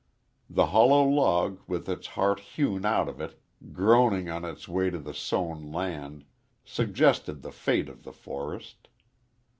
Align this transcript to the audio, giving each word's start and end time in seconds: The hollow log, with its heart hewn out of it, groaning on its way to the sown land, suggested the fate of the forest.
The 0.49 0.65
hollow 0.65 1.03
log, 1.07 1.59
with 1.67 1.87
its 1.87 2.07
heart 2.17 2.39
hewn 2.39 2.85
out 2.87 3.07
of 3.07 3.21
it, 3.21 3.39
groaning 3.71 4.31
on 4.31 4.43
its 4.43 4.67
way 4.67 4.89
to 4.89 4.97
the 4.97 5.13
sown 5.13 5.71
land, 5.71 6.25
suggested 6.65 7.43
the 7.43 7.51
fate 7.51 7.87
of 7.87 8.01
the 8.01 8.11
forest. 8.11 8.87